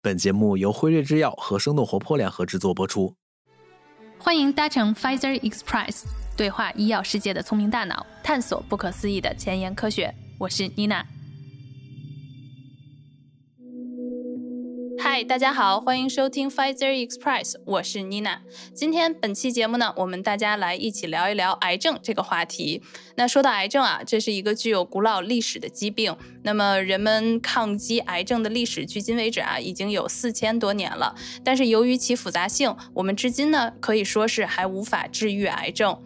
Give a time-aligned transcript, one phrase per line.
[0.00, 3.12] 本节目由辉瑞制药和生动活泼联合制作播出。
[4.16, 6.04] 欢迎搭乘 Pfizer Express，
[6.36, 10.14] 对话医药世界的聪明大脑，探索不可思议的前沿科学。
[10.38, 11.02] 我是 Nina。
[15.10, 18.40] 嗨，大家好，欢迎收听 Pfizer Express，我是 Nina。
[18.74, 22.82] 今天本期节目呢，我们大家来一起聊一聊癌症这个话题。
[23.16, 26.14] 那说到癌症啊，这是一个具有古老历史的疾病。
[26.42, 31.14] 那么人们抗击癌症的历史，距今为止啊，已经有四千多年了。
[31.42, 35.98] 但是由于其复杂性，我们至今呢，可以说是还无法治愈癌症。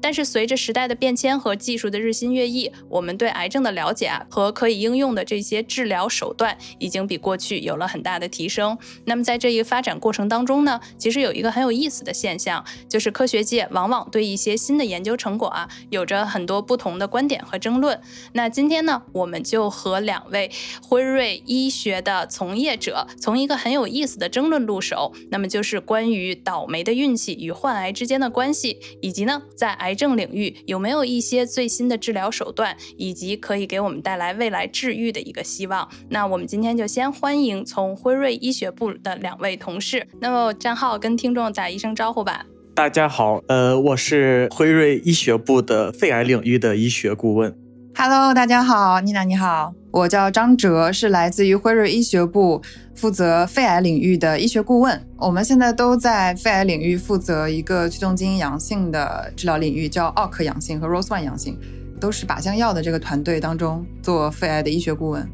[0.00, 8.76] 但是随着时代的变迁和技术的日新月异，我们对癌症的了解啊和可以应用的这些治疗手段，已经比过去有了很大的提升。
[9.04, 18.00] 那么在这一发展过程当中呢，其实有一个很有意思的现象，就是科学界往往对一些新的研究成果啊，有着很多不同的观点和争论。
[18.32, 20.50] 那今天呢，我们就和两位
[20.82, 35.88] 辉瑞医学的从业者，从一个很有意思的争论入手，那么就是关于倒霉的运气与患癌之间的关系，以及呢，在癌癌症领域有没有一些最新的治疗手段，以及可以给我们带来未来治愈的一个希望？
[36.10, 40.06] 那我们今天就先欢迎从辉瑞医学部的两位同事。
[40.20, 42.44] 那么张浩跟听众打一声招呼吧。
[42.74, 47.56] 大家好，呃，我是辉瑞医学部的肺癌领域的医学顾问。
[48.00, 52.62] Hello，大家好，妮娜你好，我叫张哲，是来自于辉瑞医学部，
[52.94, 55.04] 负责肺癌领域的医学顾问。
[55.16, 61.58] 我们现在都在肺癌领域负责一个驱动基因阳性的治疗领域，叫奥克阳性和 ROS1 阳性，
[62.00, 65.28] 都是靶向药的这个团队当中做肺癌的医学顾问。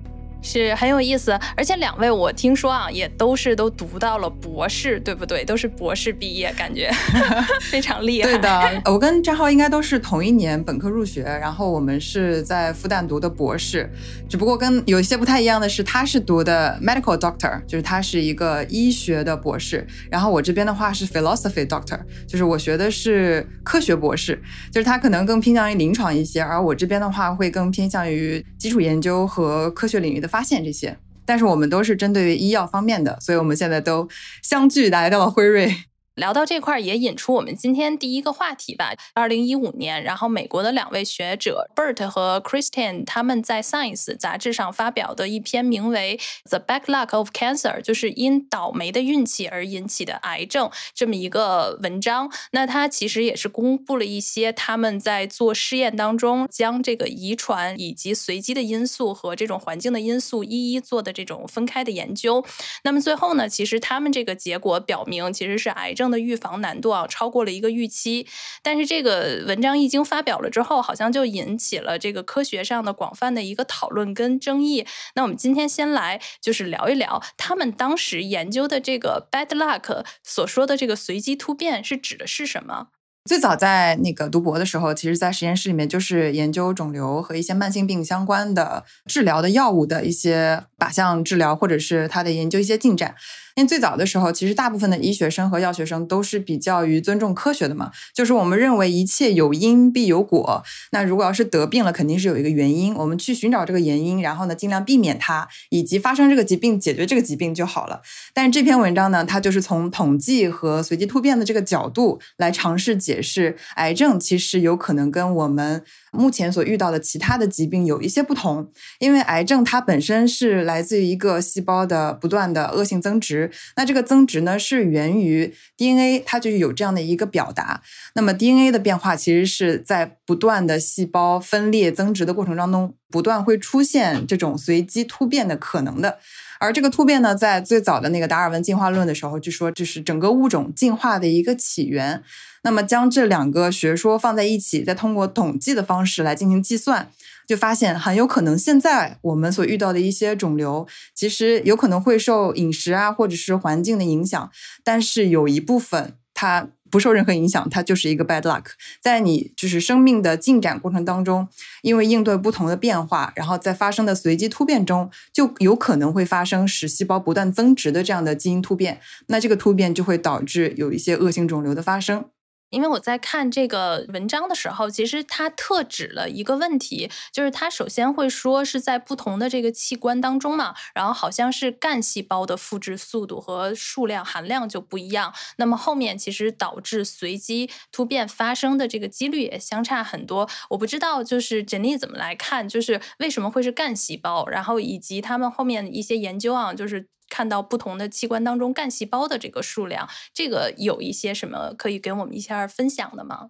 [0.45, 5.43] 是很有意思，而且两位我听说啊，也都是都读到了博士，对不对？
[5.43, 6.91] 都是博士毕业，感觉
[7.73, 8.29] 非常厉害。
[8.29, 13.91] 对的，我跟张浩应该都是同一年本科入学，然后我们是在复旦读的博士，
[14.29, 24.39] 只不过跟有一些不太一样的是，他是读的 medical doctor，就是他是一个医学的博士，然后我这边的话是 philosophy doctor，就是我学的是科学博士，
[24.71, 30.29] 就是他可能更偏向于临床一些，而我这边的话会更偏向于基础研究和科学领域的。
[30.35, 34.09] 发现这些，但是我们都是针对于医药方面的，所以我们现在都
[34.43, 35.73] 相聚来到了辉瑞。
[36.15, 38.93] 聊到这块儿，也引出我们今天第一个话题吧。
[39.15, 46.17] 二零一五年，然后美国的两位学者 Bert 和 Christian 他们在 Science 杂志上发表的一篇名为
[46.49, 52.31] 《The Back Luck of Cancer》，就是因倒霉的运气而引起的癌症这么一个文章。
[52.53, 62.45] 那他其实也是公布了一些他们在做试验当中，将这个遗传以及随机的因素和这种环境的因素一一做的这种分开的研究。
[62.85, 66.04] 那么最后呢，其实他们这个结果表明，其实是癌症。
[66.11, 68.27] 的预防难度啊，超过了一个预期。
[68.63, 74.87] 但是这个文章一经发表了之后，好像就引起了这个科学上的广泛的一个讨论跟争议。
[75.15, 82.89] 那我们今天先来就是聊一聊，他们当时研究的这个 bad luck 所说的这个随机突变是指的是什么？
[83.27, 93.15] 最早在那个读博的时候，其实，在实验室里面就是研究肿瘤和一些慢性病相关的治疗的药物的一些靶向治疗，或者是它的研究一些进展。
[93.55, 100.63] 因为最早的时候，其实大部分的医学生和药学生都是比较于尊重科学的嘛，就是我们认为一切有因必有果。
[100.91, 108.03] 那如果要是得病了，肯定是有一个原因，我们去寻找这个原因，然后呢，尽量避免它，以及发生这个疾病，解决这个疾病就好了。
[108.33, 115.85] 但是这篇文章呢，它就是从统计和随机突变的这个角度来尝试解释，癌症其实有可能跟我们。
[116.15, 127.83] 目前所遇到的其他的疾病有一些不同，因为癌症它本身是来自于一个细胞的不断的恶性增殖，那这个增殖呢是源于 DNA，它就是有这样的一个表达。
[128.15, 136.19] 那么 DNA 的变化其实是在不断的细胞分裂增殖的过程当中，不断会出现这种随机突变的可能的。
[136.65, 142.23] 而这个突变呢，在最早的那个达尔文进化论的时候，就说这是整个物种进化的一个起源。
[142.63, 147.11] 那么将这两个学说放在一起，再通过统计的方式来进行计算，
[147.47, 154.51] 就发现很有可能现在我们所遇到的一些肿瘤，其实有可能会受饮食啊或者是环境的影响，
[154.83, 158.65] 但是有一部分它不受任何影响，它就是一个 bad luck。
[159.01, 161.49] 在你就是生命的进展过程当中，
[161.83, 172.27] 因为应对不同的变化，然后在发生的随机突变中，就有可能会发生使细胞不断增殖的这样的基因突变，那这个突变就会导致有一些恶性肿瘤的发生。
[172.75, 190.49] 因为我在看这个文章的时候，其实它特指了一个问题，就是它首先会说是在不同的这个器官当中嘛，然后好像是干细胞的复制速度和数量含量就不一样，那么后面其实导致随机突变发生的这个几率也相差很多。
[190.71, 197.07] 我不知道就是 Jenny 怎么来看，就是为什么会是干细胞，然后以及他们后面一些研究啊，就是。
[197.35, 203.49] 看到不同的器官当中干细胞的这个数量，这个有一些什么可以给我们一下分享的吗？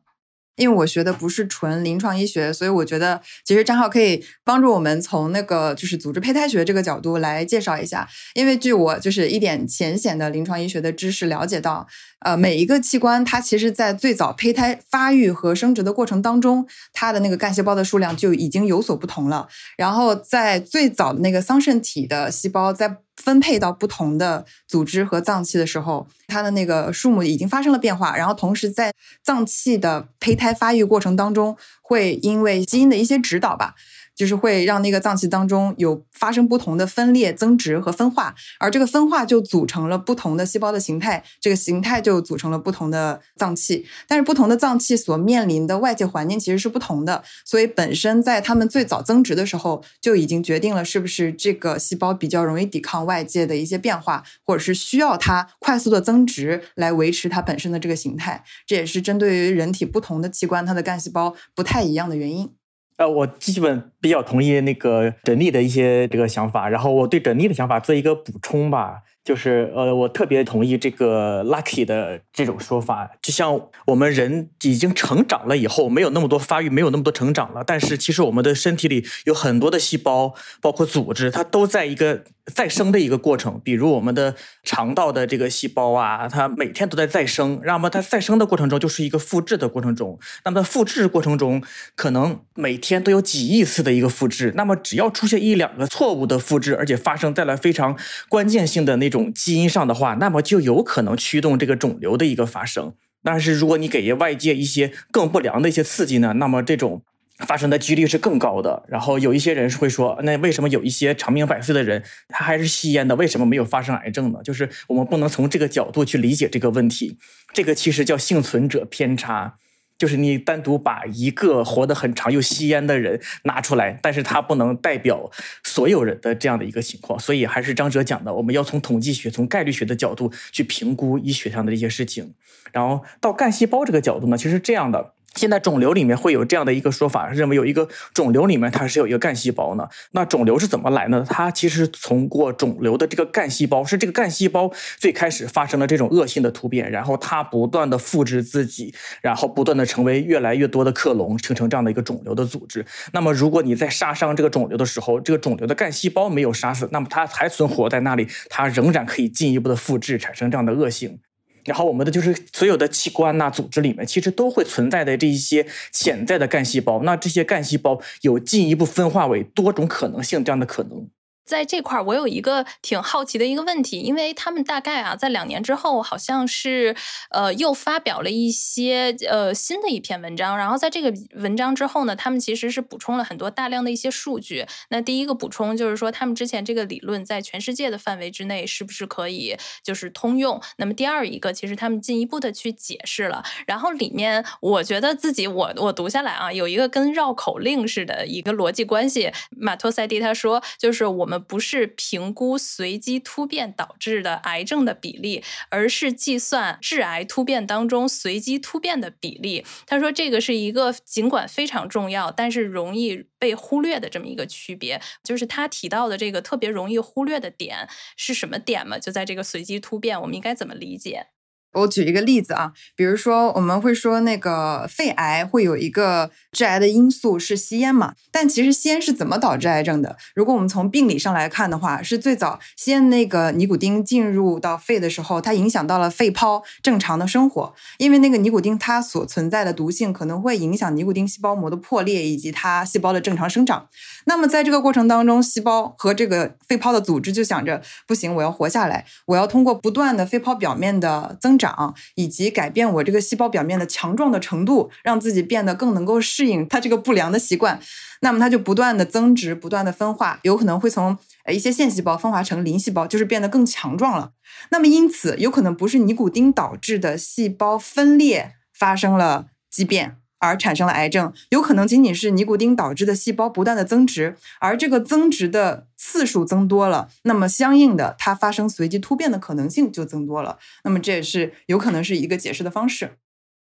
[0.57, 8.09] 因为我学的不是纯临床医学，所以我觉得其实张浩可以帮助我们从那个就是组织胚胎学这个角度来介绍一下。
[8.35, 11.89] 因为据我就是一点浅显的临床医学的知识了解到，
[12.21, 19.49] 呃，每一个器官它其实在最早胚胎发育和生殖的过程当中，它的那个干细胞的数量就已经有所不同了。
[19.77, 28.17] 然后在最早的那个桑葚体的细胞在分配到不同的组织和脏器的时候，它的那个数目已经发生了变化。
[28.17, 33.75] 然后同时在脏器的胚胎发育过程当中，会因为基因的一些指导吧。
[34.15, 43.87] 就是会让那个脏器当中有发生不同的分裂、增殖和分化，而这个分化就组成了不同的细胞的形态，这个形态就组成了不同的脏器。
[44.07, 58.45] 但是不同的脏器所面临的外界环境其实是不同的，所以本身在它们最早增殖的时候就已经决定了是不是这个细胞比较容易抵抗外界的一些变化，或者是需要它快速的增殖来维持它本身的这个形态。
[58.67, 62.51] 这也是针对于人体不同的器官它的干细胞不太一样的原因。
[62.97, 82.25] 呃，我基本比较同意那个整理的一些这个想法，然后我对整理的想法做一个补充吧，就是呃，我特别同意这个 lucky 的这种说法，就像我们人已经成长了以后，没有那么多发育，没有那么多成长了，但是其实我们的身体里有很多的细胞，包括组织，它都在一个。
[82.55, 87.59] 再生的一个过程，比如我们的肠道的这个细胞啊，它每天都在再生。
[87.65, 90.19] 那么它再生的过程中，就是一个复制的过程中。
[90.45, 91.63] 那么复制过程中，
[91.95, 94.53] 可能每天都有几亿次的一个复制。
[94.57, 97.97] 那么只要出现一两个错误的复制，而且发生在了非常
[98.29, 102.93] 关键性的那种基因上的话，那么就有可能驱动这个肿瘤的一个发生。
[103.23, 107.03] 但是如果你给外界一些更不良的一些刺激呢，那么这种。
[107.49, 108.85] 发生的几率是更高的。
[108.87, 114.39] 然后有一些人是会说，那为什么有一些长命百岁的人，他还是吸烟的，为什么没有发生癌症呢？
[114.45, 117.19] 就是我们不能从这个角度去理解这个问题。
[117.53, 119.57] 这个其实叫幸存者偏差，
[119.99, 125.31] 就是你单独把一个活得很长又吸烟的人拿出来，但是他不能代表
[125.63, 127.19] 所有人的这样的一个情况。
[127.19, 132.35] 所以还是张哲讲的，我们要从统计学、从概率学的角度去评估医学上的一些事情。
[132.73, 135.15] 然后到干细胞这个角度呢，其实这样的。
[135.35, 139.89] 现在肿瘤里面会有这样的一个说法，认为有一个肿瘤里面它是有一个干细胞呢。
[140.13, 141.25] 那肿瘤是怎么来呢？
[141.29, 152.85] 它其实从过肿瘤的这个干细胞，是这个干细胞最开始发生了这种恶性的突变，然后它不断的复制自己，然后不断的成为越来越多的克隆，形成这样的一个肿瘤的组织。
[153.13, 161.19] 那么如果你在杀伤这个肿瘤的时候，这个肿瘤的干细胞没有杀死，那么它还存活在那里，它仍然可以进一步的复制，产生这样的恶性。
[161.65, 167.03] 然后我们的就是所有的器官呐、组织里面，其实都会存在的这一些潜在的干细胞。
[167.03, 171.09] 那这些干细胞有进一步分化为多种可能性这样的可能。
[171.45, 176.97] 在这块儿，我有一个挺好奇的一个问题，因为他们大概啊，在两年之后，好像是
[177.31, 184.67] 呃又发表了一些呃新的一篇文章，然后在这个文章之后呢，他们其实是补充了很多大量的一些数据。
[184.89, 190.59] 那第一个补充就是说，他们之前这个理论在全世界的范围之内是不是可以就是通用？
[190.79, 199.31] 那么第二一个，其实他们进一步的去解释了，然后里面我觉得自己我我读下来啊，有一个跟绕口令似的一个逻辑关系。
[199.51, 201.34] 马托塞蒂他说，就是我们。
[201.39, 209.65] 不是评估随机突变导致的癌症的比例，而是计算致癌突变当中随机突变的比例。
[209.87, 215.01] 他说，这个是一个尽管非常重要，但是容易被忽略的这么一个区别。
[215.23, 218.99] 就是他提到的这个特别容易忽略的点是什么点嘛？
[218.99, 221.27] 就在这个随机突变，我们应该怎么理解？
[221.75, 230.17] 我举一个例子啊，比如说我们会说那个肺癌会有一个致癌的因素是吸烟嘛，但其实吸烟是怎么导致癌症的？
[230.35, 243.89] 如果我们从病理上来看的话，是最早吸烟那个尼古丁进入到肺的时候，它影响到了肺泡正常的生活，因为那个尼古丁它所存在的毒性可能会影响尼古丁细胞膜的破裂以及它细胞的正常生长。
[244.27, 251.64] 那么在这个过程当中，细胞和这个肺泡的组织就想着不行，我要活下来，我要通过不断的肺泡表面的增长。
[251.65, 257.81] 长以及改变我这个细胞表面的强壮的程度，让自己变得更能够适应它这个不良的习惯。
[258.21, 261.17] 那么它就不断的增值，不断的分化，有可能会从
[261.51, 264.33] 一些腺细胞分化成鳞细胞，就是变得更强壮了。
[264.71, 270.24] 那么因此，有可能不是尼古丁导致的细胞分裂发生了畸变。
[270.45, 280.59] 而产生了癌症，有可能仅仅是尼古丁导致的细胞不断的增殖，而这个增值的次数增多了，那么相应的它发生随机突变的可能性就增多了。
[280.85, 283.13] 那么这也是有可能是一个解释的方式。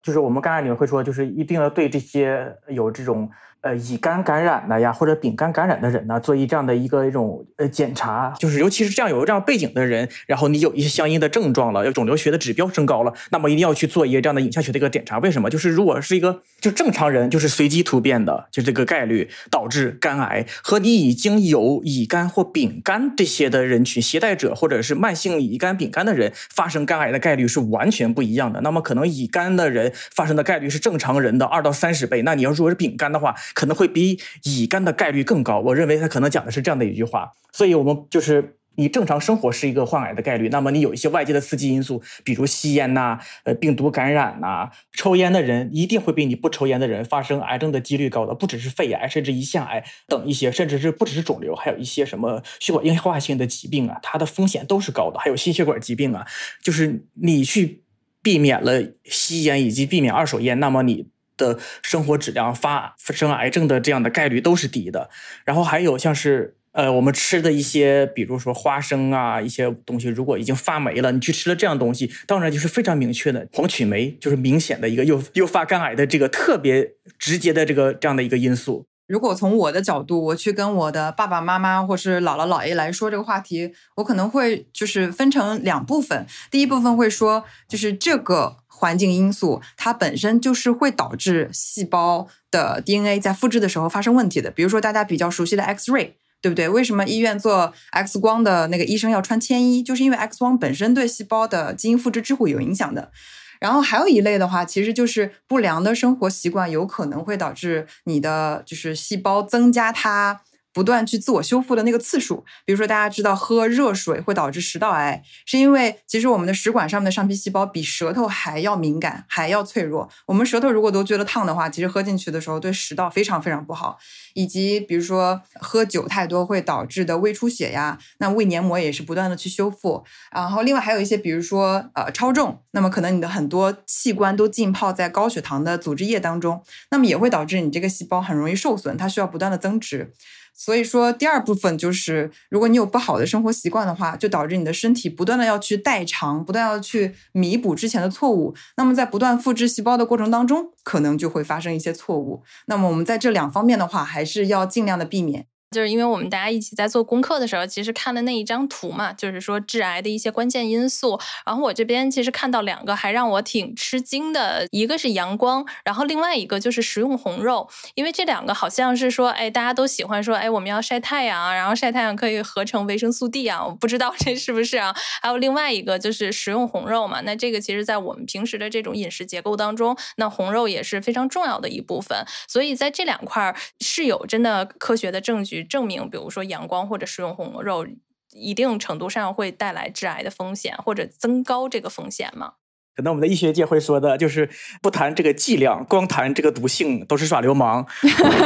[0.03, 3.31] 就是我们刚才你们会说，就是一定要对这些有这种
[3.62, 15.19] 呃乙肝感染的呀，或者丙肝感染的人呢，做一这样的一个一种呃检查，就是尤其是这样有这样背景的人，然后你有一些相应的症状了，要肿瘤学的指标升高了，那么一定要去做一个这样的影像学的一个检查。
[15.21, 15.49] 为什么？
[15.49, 28.61] 就是如果是一个就正常人，就是随机突变的，就这个概率导致肝癌，和你已经有乙肝或丙肝这些的人群携带者，或者是慢性乙肝、丙肝的人发生肝癌的概率是完全不一样的。
[28.62, 35.61] 那么可能乙肝的人发生的概率是正常人的二到三十倍，那你要如果是丙肝的话，可能会比乙肝的概率更高。
[35.61, 56.27] 我认为他可能讲的是这样的一句话，所以我们就是你正常生活是一个患癌的概率，那么你有一些外界的刺激因素，比如吸烟呐、呃病毒感染呐、抽烟的人一定会比你不抽烟的人发生癌症的几率高的，不只是肺癌，甚至胰腺癌等一些，甚至是不只是肿瘤，还有一些什么血管硬化性的疾病啊，它的风险都是高的，还有心血管疾病啊，
[56.63, 57.81] 就是你去。
[58.25, 61.09] 避免了吸烟以及避免二手烟，那么你
[61.43, 65.11] 的生活质量发生癌症的这样的概率都是低的。
[65.45, 78.87] 然后还有像是呃我们吃的一些，比如说花生啊一些东西，如果已经发霉了，你去吃了这样东西，当然就是非常明确的黄曲霉，就是明显的一个诱诱发肝癌的这个特别直接的这个这样的一个因素。
[79.09, 86.25] 如果从我的角度，我去跟我的爸爸妈妈或是姥姥姥爷来说这个话题，我可能会就是分成两部分。
[86.51, 94.51] 第一部分会说，就是这个环境因素它本身就是会导致细胞的 DNA 在复制的时候发生问题的。
[94.51, 96.69] 比如说大家比较熟悉的 X-ray，对不对？
[96.69, 99.85] 为什么医院做 X 光的那个医生要穿铅衣？
[99.85, 103.12] 就是因为 X 光本身对细胞的基因复制之会有影响的。
[103.61, 110.41] 然后还有一类的话，其实就是不良的生活习惯有可能会导致你的就是细胞增加它
[110.73, 112.45] 不断去自我修复的那个次数。
[112.64, 120.09] 比如说大家知道喝热水会导致食道癌，是因为其实我们的食管上面的上皮细胞比舌头还要敏感，还要脆弱。
[120.26, 123.99] 我们舌头如果都觉得烫的话，其实喝进去的时候对食道非常非常不好。
[124.35, 130.02] 以及比如说喝酒太多会导致的胃出血呀，那胃黏膜也是不断的去修复。
[130.31, 140.12] 然后另外还有一些，比如说呃超重，那么可能你的很多器官都浸泡在高血糖的组织液当中，那么也会导致你这个细胞很容易受损，它需要不断的增殖。
[140.55, 148.55] 所以说，第二部分就是，如果你有不好的生活习惯的话，就导致你的身体不断的要去代偿，不断要去弥补之前的错误。
[148.77, 152.43] 那么在不断复制细胞的过程当中，可能就会发生一些错误。
[152.67, 155.47] 那么我们在这两方面的话，还是要尽量的避免。
[155.73, 161.19] 就是因为我们大家一起在做功课的时候，其实看的那一张图嘛，就是说致癌的一些关键因素。
[161.45, 167.69] 然后我这边其实看到两个还让我挺吃惊的，一个是阳光，然后另外一个就是食用红肉。
[167.95, 174.95] 因为这两个好像是说，哎，大家都喜欢说，哎，我们要晒太阳啊，然后晒太阳可以合成维生素 D 啊，我不知道这是不是啊？
[175.23, 182.25] 还有另外一个就是食用红肉嘛，那这个其实在我们平时的这种饮食结构当中，那红肉也是非常重要的一部分。
[182.47, 187.87] 所以在这两块是有真的科学的证据证明，比如说阳光或者食用红肉，
[188.31, 192.54] 一定程度上会带来致癌的风险或者增高这个风险吗？
[192.95, 194.50] 可能我们的医学界会说的，就是
[194.83, 197.87] 不谈这个剂量，光谈这个毒性都是耍流氓。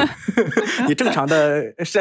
[0.86, 2.00] 你正常的晒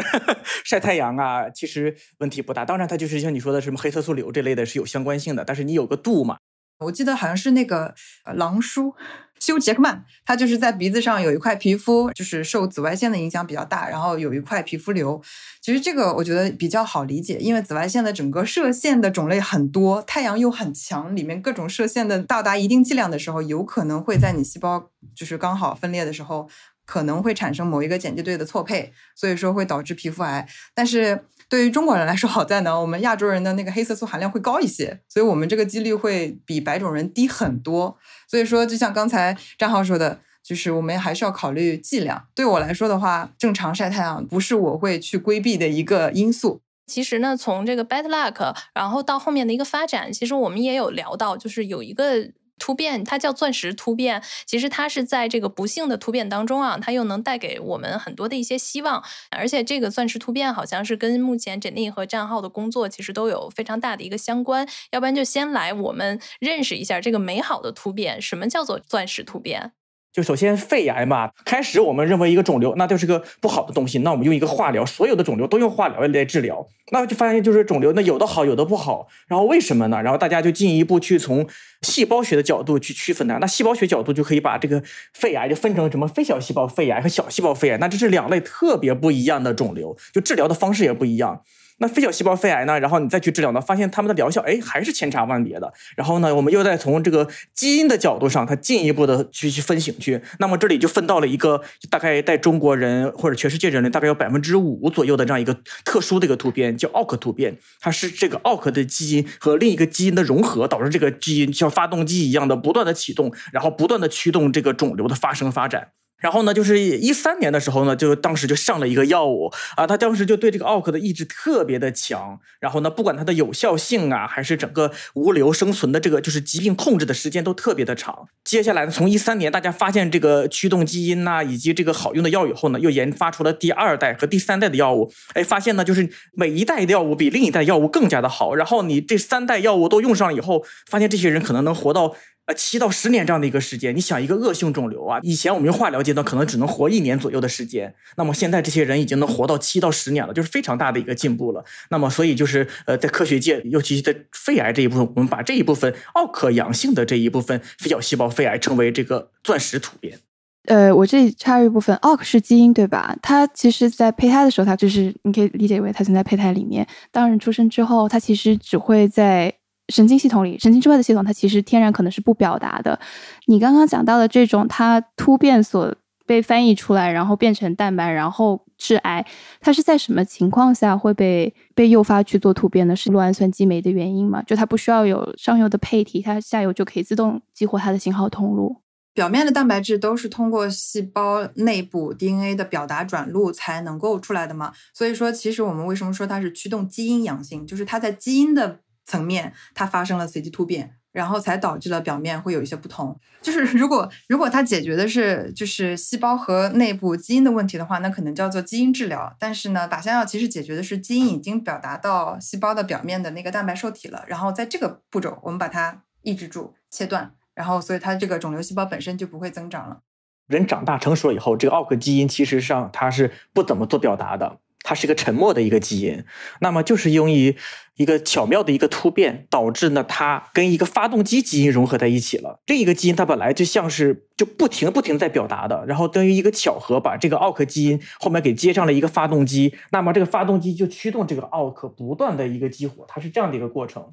[0.64, 2.64] 晒太阳啊，其实问题不大。
[2.64, 6.38] 当然，它就是像你说的什么黑色素瘤这类的，是有相关性的，但是你有个度嘛。
[6.78, 7.94] 我记得好像是那个
[8.24, 8.94] 呃狼叔
[9.38, 15.22] 休·杰克曼，他就是在鼻子上有一块皮肤，就是受紫外线的影响比较大，然后有一块皮肤瘤。
[15.60, 26.48] 其实这个我觉得比较好理解，因为紫外线的整个射线的种类很多，太阳又很强，里面各种射线的到达一定剂量的时候，有可能会在你细胞就是刚好分裂的时候，
[26.84, 30.48] 可能会产生某一个碱基对的错配，所以说会导致皮肤癌。
[30.74, 37.96] 但是对于中国人来说，好在呢，我们亚洲人的那个黑色素含量会高一些，所以我们这个几率会比白种人低很多。
[38.28, 42.26] 所以说，就像刚才张浩说的，就是我们还是要考虑剂量。
[42.34, 46.62] 对我来说的话，正常晒太阳不是我会去规避的一个因素。
[46.86, 52.30] 其实呢，从这个 bad luck，然后到后面的一个发展，其实我们也有聊到，就是有一个。
[52.58, 54.22] 突变，它叫钻石突变。
[54.44, 59.02] 其实它是在这个不幸的突变当中啊，它又能带给我们很多的一些希望。
[59.30, 64.66] 而且这个钻石突变好像是跟目前简历和账号的工作其实都有非常大的一个相关。
[64.90, 69.72] 要不然就先来我们认识一下这个美好的突变，什么叫做钻石突变？
[70.16, 80.00] 就首先肺癌嘛，开始我们认为一个肿瘤那就是个不好的东西，那我们用一个化疗，所有的肿瘤都用化疗来治疗，那就发现就是肿瘤那有的好，有的不好，然后为什么呢？
[80.02, 81.46] 然后大家就进一步去从
[81.82, 84.82] 细胞学的角度去区分它，那细胞学角度就可以把这个
[85.12, 91.42] 肺癌就分成什么非小细胞肺癌和小细胞肺癌，那这是两类特别不一样的肿瘤，就治疗的方式也不一样。
[91.78, 95.72] 那非小细胞肺癌呢，然后你再去治疗呢，发现它们的疗效哎还是千差万别的。
[95.94, 100.20] 然后呢，我们又再从这个基因的角度上，它进一步的去去分型去。
[100.38, 105.54] 那么这里就分到了一个大概在中国人或者全世界人类大概有百分之五左右的这样一个
[105.84, 107.56] 特殊的一个突变，叫奥克突变。
[107.80, 115.88] 它是这个奥克的基因和另一个基因的融合，导致这个基因像发动机一样的不断的启动，然后不断的驱动这个肿瘤的发生发展。
[116.18, 122.40] 然后呢，就是一三年的时候呢，就当时就上了一个药物啊，他当时就对这个奥克的抑制特别的强。
[122.58, 128.26] 然后呢，不管它的有效性啊，还是整个无瘤生存的这个就是疾病控制的时间都特别的长。
[128.44, 135.12] 接下来呢，从一三年大家发现这个驱动基因呐，以及这个好用的药以后呢，又研发出了第二代和第三代的药物。
[135.34, 138.54] 哎，发现呢，就是每一代的药物比另一代药物更加的好。
[138.54, 142.16] 然后你这三代药物都用上以后，发现这些人可能能活到。
[142.46, 151.64] 呃，七到十年这样的一个时间，你想一个恶性肿瘤啊，以前我们用化疗阶段可能只能活一年左右的时间，那么现在这些人已经能活到七到十年了，就是非常大的一个进步了。
[151.90, 160.20] 那么所以就是呃，在科学界，尤其是在肺癌这一部分，我们把这一部分奥克阳性的这一部分非小细胞肺癌称为这个钻石突变。
[160.66, 163.16] 呃，我这里插入一部分，奥克是基因对吧？
[163.20, 166.86] 它其实在胚胎的时候，它就是你可以理解为它存在胚胎里面。
[167.10, 169.52] 当人出生之后，它其实只会在。
[169.88, 172.98] 神经系统里，神经之外的系统，它其实天然可能是不表达的。
[173.46, 175.94] 你刚刚讲到的这种，它突变所
[176.26, 179.24] 被翻译出来，然后变成蛋白，然后致癌，
[179.60, 182.96] 它是在什么情况下会被被诱发去做突变的？
[182.96, 184.42] 是酪氨酸激酶的原因吗？
[184.42, 188.82] 就它不需要有上游的配体，它下游就可以自动激活它的信号通路。
[189.14, 194.72] 表面的蛋白质都是通过细胞内部 DNA 的表达转录才能够出来的嘛。
[194.92, 198.80] 所以说，其实我们为什么说它是驱动基因阳性，就是它在基因的。
[199.06, 203.18] 层面，它发生了随机突变，然后才导致了表面会有一些不同。
[203.40, 209.34] 就是 如果如果它解决的是就是细胞和内部基因的问题的话，那可能叫做基因治疗。
[209.38, 214.24] 但是呢，靶向药其实解决的是基因已经表达到细胞的表面的那个蛋白受体了。
[214.26, 220.00] 然后在这个步骤，我们把它抑制住、切断，然后所以它这个肿瘤细胞本身就不会增长了。
[220.48, 224.58] 人长大成熟以后，这个奥克基因其实上它是不怎么做表达的。
[224.86, 226.22] 它是一个沉默的一个基因，
[226.60, 227.56] 那么就是由于
[227.96, 232.60] 一个巧妙的一个突变，导致呢它跟一个发动机基因融合在一起了。
[232.66, 244.12] 另一个基因它本来就像是就不停不停在表达的，然后等于一个巧合，把这个奥克基因后面给接上了一个发动机，那么这个发动机就驱动这个奥克不断的一个激活，它是这样的一个过程。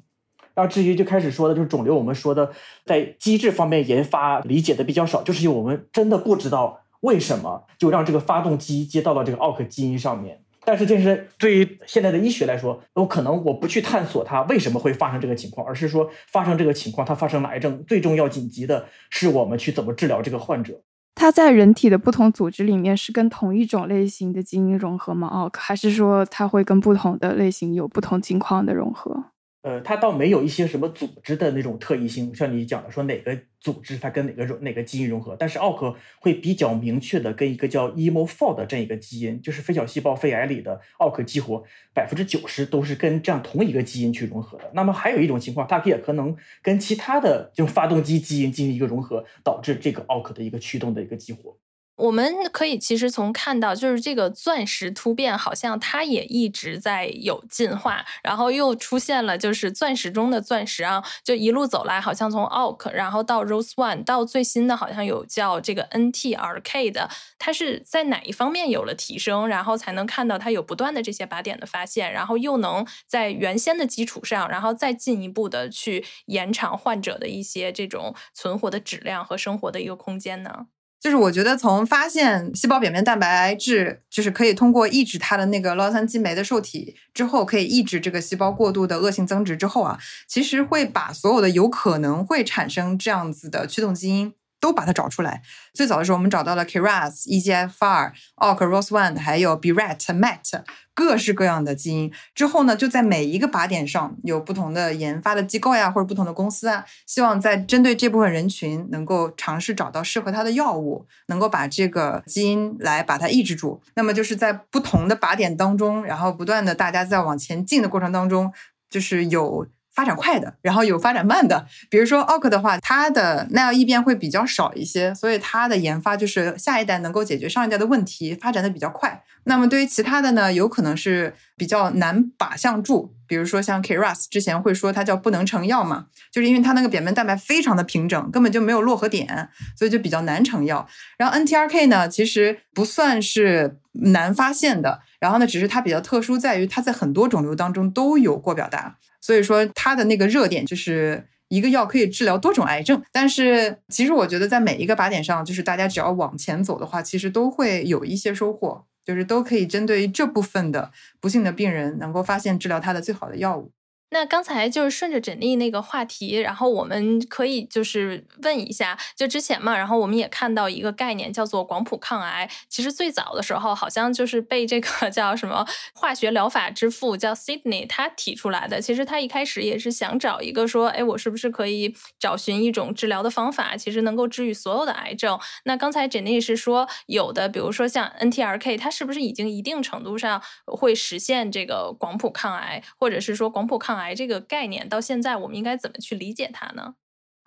[0.54, 2.50] 然后至于就开始说的就是肿瘤，我们说的
[2.84, 10.40] 在机制方面研发理解的比较少，就是因为我们真的不知道为什么就让这个发动机接到了这个奥克基因上面。
[10.66, 20.80] 但是，这是对于现在的医学来说，有可能我不去探索它为什么会发生这个情况，而是说发生这个情况，它发生了癌症，最重要紧急的是我们去怎么治疗这个患者。
[21.14, 25.28] 它在人体的不同组织里面是跟同一种类型的基因融合吗？
[25.30, 29.26] 哦，还是说它会跟不同的类型有不同情况的融合？
[29.64, 44.70] 呃，它倒没有一些什么组织的那种特异性，像你讲的说哪个组织它跟哪个哪个基因融合，但是奥克会比较明确的跟一个叫 EMO4 的这样一个基因，就是非小细胞肺癌里的奥克激活百分之九十都是跟这样同一个基因去融合的。
[44.74, 51.56] 那么还有一种情况，它也可能跟其他的这种发动机基因进行一个融合，导致这个奥克的一个驱动的一个激活。
[51.96, 80.66] 我们可以其实从看到，就是这个钻石突变，好像它也一直在有进化，然后又出现了就是钻石中的钻石啊，就一路走来，好像从 Oak，然后到 Rose One，到最新的好像有叫这个 NTRK 的，它是在哪一方面有了提升，然后才能看到它有不断的这些靶点的发现，然后又能在原先的基础上，然后再进一步的去延长患者的一些这种存活的质量和生活的一个空间呢？
[81.04, 94.32] 就是我觉得从发现细胞表面蛋白质，就是可以通过抑制它的那个酪氨酸激酶的受体之后，可以抑制这个细胞过度的恶性增殖之后啊，其实会把所有的有可能会产生这样子的驱动基因。
[94.64, 95.42] 都把它找出来。
[95.74, 100.62] 最早的时候，我们找到了 KRAS、EGFR、OC、ROS1，还有 B-Rat、MET，
[100.94, 102.10] 各式各样的基因。
[102.34, 113.82] 之后呢，就在每一个靶点上有不同的研发的机构呀，或者不同的公司啊，希望在针对这部分人群，能够尝试找到适合它的药物，能够把这个基因来把它抑制住。
[113.96, 118.50] 那么就是在不同的靶点当中，然后不断的大家在往前进的过程当中，
[118.88, 119.66] 就是有。
[119.94, 121.66] 发展快的，然后有发展慢的。
[121.88, 129.22] 比如说奥克的话，它的耐药异变会比较少一些，所以它的研发就是下一代能够解决上一代的问题，发展的比较快。
[129.44, 140.88] 那么对于其他的呢，有可能是比较难靶向住，比如说像 KRAS 之前会说它叫不能成药嘛，就是因为它那个扁门蛋白非常的平整，根本就没有落合点，所以就比较难成药。
[141.18, 153.02] 然后 NTRK 呢，其实不算是难发现的，然后呢，只是它比较特殊，在于它在很多肿瘤当中都有过表达，所以说它的那个热点就是一个药可以治疗多种癌症。
[153.10, 158.84] 但是其实我觉得在每一个靶点上，就是大家只要往前走的话，其实都会有一些收获。
[159.06, 163.70] 就是都可以针对于这部分的不幸的病人，能够发现治疗他的最好的药物。
[164.14, 172.48] 那刚才就是顺着诊丽那个话题，然后我们可以就是问一下，就之前嘛，然后我们也看到一个概念叫做广谱抗癌。
[172.68, 178.80] 其实最早的时候，好像就是被这个 叫什么化学疗法之父叫 Sydney 他提出来的。
[178.80, 185.36] 其实他一开始也是想找一个说，哎，我是不是可以找寻一种治疗的方法，其实能够治愈所有的癌症。
[185.64, 194.03] 那刚才诊丽是说有的，比如说像 NTRK，它是不是已经一定程度上会实现这个广谱抗癌，或者是说广谱抗癌？
[194.04, 196.94] 癌这个概念到现在，我们应该怎么去理解它呢？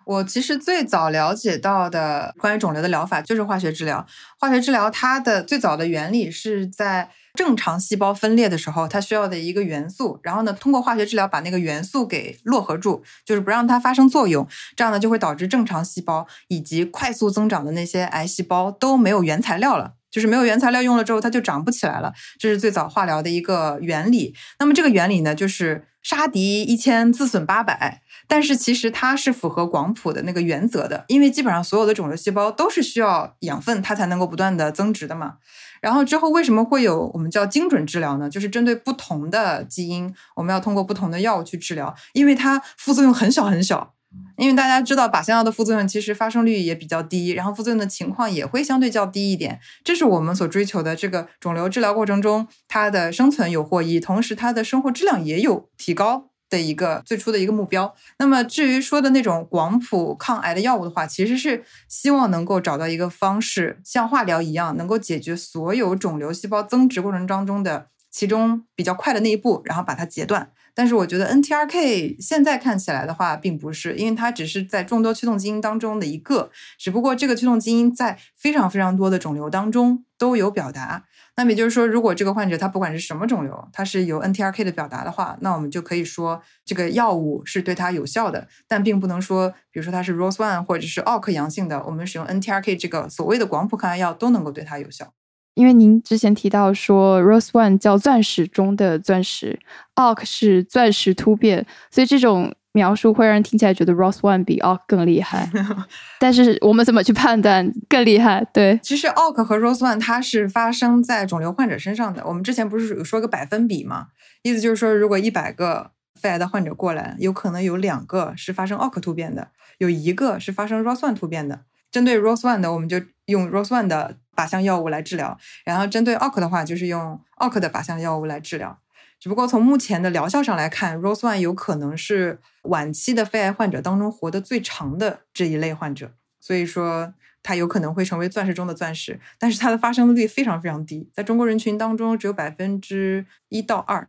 [0.04, 4.06] 我其实最早了解到的关于肿瘤的疗法就是化学治疗。
[4.38, 19.97] 化学治疗它的最早的原理是在正常细胞分裂的时候，它需要的一个元素，然后呢，通过化学治疗把那个元素给摞合住，就是不让它发生作用，这样呢就会导致正常细胞以及快速增长的那些癌细胞都没有原材料了。
[20.10, 22.12] 就是没有原材料用了之后，它就长不起来了。
[22.38, 24.34] 这是最早化疗的一个原理。
[24.58, 28.02] 那么这个原理呢，就是杀敌一千，自损八百。
[28.30, 35.36] 但是其实它是符合广谱的那个原则的，因为基本上所有的肿瘤细胞都是需要养分，它才能够不断的增殖的嘛。
[35.80, 38.28] 然后之后为什么会有我们叫精准治疗呢？
[38.28, 43.94] 就是针对不同的基因，我们要通过不同的药物去治疗，因为它副作用很小很小。
[44.36, 50.96] 因为大家知道靶向药的副作用其实发生率也比较低，然后副作用的情况也会相对较低一点，这是我们所追求的。
[50.96, 57.94] 这个肿瘤治疗过程中，它的生存有获益，同时它的生活质量也有提高的一个最初的一个目标。
[58.18, 70.50] 那么至于说的那种广谱抗癌的药物的话，其实是希望能够找到一个方式，像化疗一样，能够解决所有肿瘤细胞增殖过程当中的其中比较快的那一步，然后把它截断。
[70.78, 81.02] 但是我觉得 NTRK 现在看起来的话，并不是，因为它只是在众多驱动基因当中的一个，只不过这个驱动基因在非常非常多的肿瘤当中都有表达。
[81.36, 95.12] 那么也就是说，如果这个患者他不管是什么肿瘤，他是有 NTRK 的表达的话，那我们就可以说这个药物是对他有效的，但并不能说，比如说他是 ROS1 或者是 ALK 阳性的，我们使用 NTRK 这个所谓的广谱抗癌药都能够对他有效。
[95.58, 99.58] 因为您之前提到说，Rose One 叫钻石中的钻石
[99.96, 105.50] ，Arc 是钻石突变，所以这种描述会让人听起来觉得 Rose One 比 Arc 更厉害。
[106.20, 108.46] 但是我们怎么去判断更厉害？
[108.54, 112.22] 对，其实 Arc 和 Rose One 它是发生在肿瘤患者身上的。
[112.24, 114.06] 我们之前不是有说个百分比吗？
[114.42, 121.62] 意思就是说，如果一百个肺癌的患者过来，有可能有两个是发生 Ark 突变的，有一个是发生 Rose One 突变的。
[121.90, 124.16] 针对 ROS1 的，我们就用 ROS1 的。
[124.38, 128.78] 靶向药物来治疗，然后针对奥克的话，就是用奥克的靶向药物来治疗。
[129.18, 144.08] 只不过从目前的疗效上来看，ROS1 有可能是晚期的肺癌患者当中活得最长的这一类患者，所以说它有可能会成为钻石中的钻石，但是它的发生率非常非常低，在中国人群当中只有百分之一到二。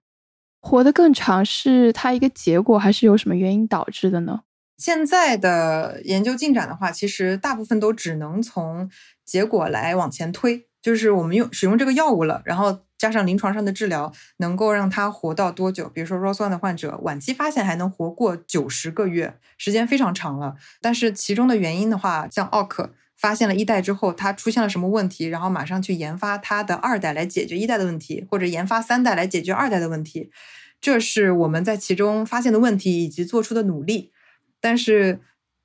[0.61, 4.41] 活得更长是它一个结果，还是有什么原因导致的呢？
[4.79, 8.89] 现在的研究进展的话，其实大部分都只能从
[9.25, 15.89] 结果来往前推，就是我们用使用这个药物了，然后加上临床上的治疗，能够让他活到多久？
[15.89, 20.55] 比如说 ROS1 的患者，晚期发现还能活过九十个月，时间非常长了。
[20.81, 30.31] 但是其中的原因的话，像奥克发现了一代之后，它出现了什么问题，然后马上去研发它的二代来解决一代的问题，或者研发三代来解决二代的问题，
[30.79, 34.11] 这是我们在其中发现的问题以及做出的努力。
[34.61, 35.19] 但是，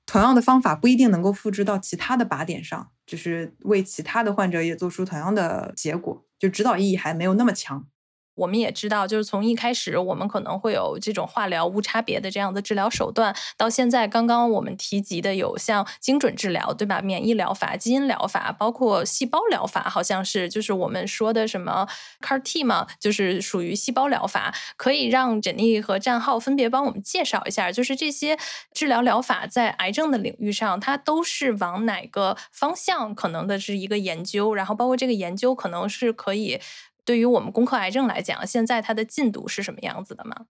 [0.06, 7.86] 同样的方法不一定能够复制到其他的靶点上，就是为其他的患者也做出同样的结果，就指导意义还没有那么强。
[8.34, 17.00] 我们也知道，就是从一开始我们可能会有这种化疗无差别的这样的治疗手段，到现在刚刚我们提及的有像精准治疗，对吧？
[17.00, 21.86] 免疫疗法、基因疗法，包括细胞疗法，好像是就是我们说的什么
[22.20, 24.54] CAR T 嘛，就是属于细胞疗法。
[24.76, 28.36] 可以让珍妮和战浩分别帮我们介绍一下，就是这些
[28.72, 36.60] 治疗疗法在癌症的领域上，它都是往哪个方向可能的是一个研究，然后包括这个研究可能是可以。
[37.04, 40.46] 对于我们攻克癌症来讲，现在它的进度是什么样子的吗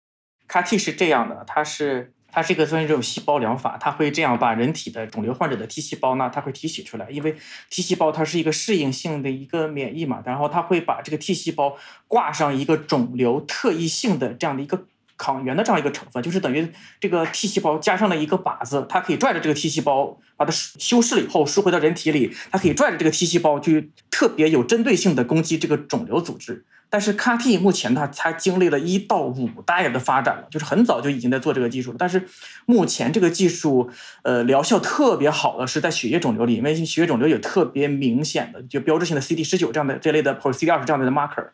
[0.49, 7.37] ？CAR-T 是这样的，它是它是一个算是这种细胞疗法，它会这样把人体的肿瘤患者的 T 细胞呢，它会提取出来，因为
[7.71, 14.87] T 细胞它是一个适应性的一个免疫嘛，然后它会把这个 T 细胞挂上一个肿瘤特异性的这样的一个。
[15.17, 23.93] 抗原的这样一个成分，就是等于这个 T 细胞加上了一个靶子，它可以拽着这个 T 细胞，把它修饰了以后输回到人体里，它可以拽着这个 T 细胞去
[24.25, 26.65] 特别有针对性的攻击这个肿瘤组织。
[26.89, 31.97] 但是 CAR-T 目前它才经历了一到五代的发展了，就是很早就已经在做这个技术了。
[31.99, 32.27] 但是
[32.65, 33.91] 目前这个技术，
[34.23, 41.49] 呃，疗效特别好的是在血液肿瘤里，因为血液肿瘤有特别明显的就标志性的 CD 十九这样的这类的或者 CD 二十这样的 marker。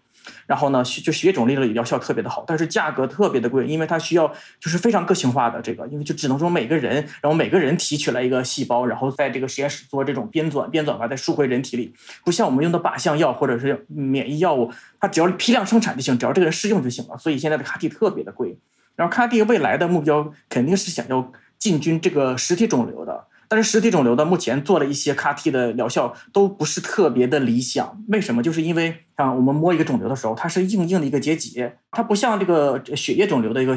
[0.47, 4.27] 然后呢，就血肿瘤里疗效特别的好，但是价格特别的贵，因为它需要
[4.59, 17.17] 就是非常个性化的这个，因为就只能说每个人，然后每个人提取来一个细胞，然后在这个实验室做这种编纂，编纂完再输回人体里，不像我们用的靶向药或者是免疫药物，它只要批量生产就行，只要这个人适用就行了。
[17.19, 18.59] 所以现在的 CAR-T 特别的贵，
[18.97, 23.27] 然后 CAR-T 未来的目标肯定是想要进军这个实体肿瘤的。
[23.49, 28.45] 但是实体肿瘤的目前做了一些 CAR-T 的疗效都不是特别的理想，为什么？
[28.45, 33.77] 就是因为像我们摸一个肿瘤的时候，它是硬硬的一个结节，它不像这个血液肿瘤的一个，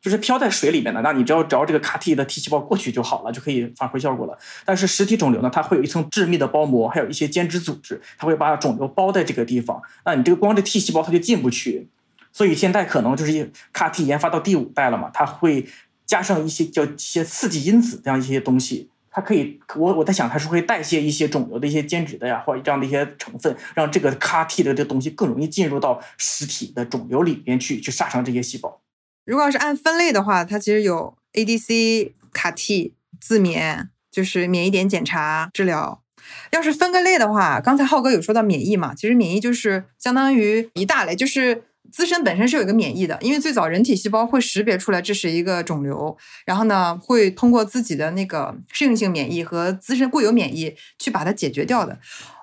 [0.00, 4.38] 就是飘在水里面的，那你只要只要这个 CAR-T 的 T 细胞过去就好了，就可以发挥效果了。
[4.64, 11.88] 但是实体肿瘤呢，它会有一层致密的包膜，还有一些间质组织，它会把肿瘤包在这个地方，那你这个光这 T 细胞它就进不去，
[12.30, 15.66] 所以现在可能就是 CAR-T 研发到第五代了嘛，它会
[16.06, 18.90] 加上一些叫一些刺激因子这样一些东西。
[19.16, 28.82] 它可以，我我在想，它是会代谢一些肿瘤的一些间质的呀，或者这样的一些成分，让这个 CAR-T 的这东西更容易进入到实体的肿瘤里边去，去杀伤这些细胞。
[29.24, 36.02] 如果要是按分类的话，它其实有 ADC、CAR-T、自免，就是免疫点检查治疗。
[36.50, 41.62] 要是分个类的话，刚才浩哥有说到免疫嘛，其实免疫就是相当于一大类，就是。
[41.94, 51.96] 自身本身是有一个免疫的，因为最早人体细胞会识别出来这是一个肿瘤，然后呢，会通过自己的那个适应性免疫和自身固有免疫去把它解决掉的。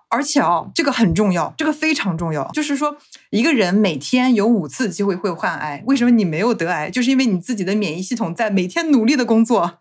[0.08, 2.96] 而且哦，这个很重要，这个非常重要，就是说
[3.30, 6.90] 一个人每天有五次机会会患癌，为什么你没有得癌？
[6.90, 9.80] 就是因为你自己的免疫系统在每天努力的工作，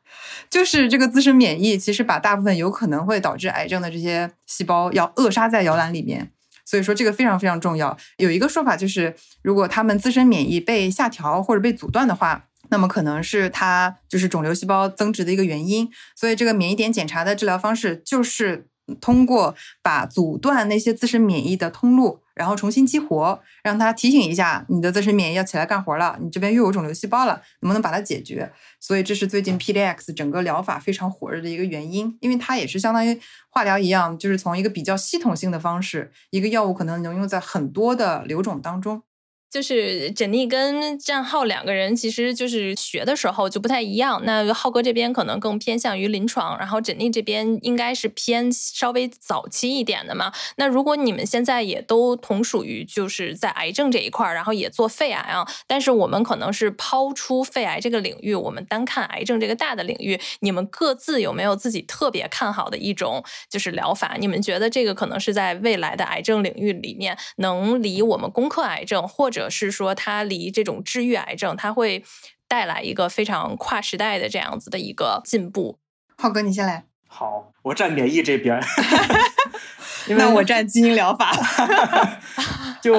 [0.50, 6.32] 就是这个自身免疫其实把大部分有可能会导致癌症的这些细胞要扼杀在摇篮里面。
[6.70, 7.96] 所以说这个非常非常重要。
[8.18, 15.90] 有一个说法就是，如果他们自身免疫被下调或者被阻断的话，那么可能是它就是肿瘤细胞增殖的一个原因。
[16.14, 18.69] 所以这个免疫点检查的治疗方式就是。
[19.00, 28.50] 通过把阻断那些自身免疫的通路，然后重新激活，让它提醒一下你的自身免疫要起来干活了，你这边又有肿瘤细胞了，能不能把它解决？
[28.80, 39.02] 所以这是最近 PDX 整个疗法非常火热的一个原因，因为它也是相当于化疗一样，就是从一个比较系统性的方式，一个药物可能能用在很多的瘤种当中。
[39.50, 44.22] 就是珍妮跟战浩两个人，其实就是学的时候就不太一样。
[44.24, 50.32] 那浩哥这边可能更偏向于临床，然后珍妮这边应该是偏稍微早期一点的嘛。
[50.54, 64.16] 那如果你们现在也都同属于就是在癌症这一块儿，然后也做肺癌啊，但是我们可能是抛出肺癌这个领域，我们单看癌症这个大的领域，你们各自有没有自己特别看好的一种就是疗法？
[64.20, 69.39] 你们觉得这个可能是在未来的癌症领域里面能离我们攻克癌症或者？
[69.40, 72.04] 者是说，它离这种治愈癌症，它会
[72.46, 75.78] 带来一个非常跨时代的这样子的一个进步。
[76.18, 76.84] 浩哥，你先来。
[77.08, 78.60] 好，我站免疫这边。
[80.16, 81.32] 那我站基因疗法。
[82.82, 82.94] 就